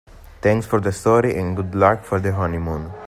[0.41, 2.91] Thanks for the story and good luck on your honeymoon.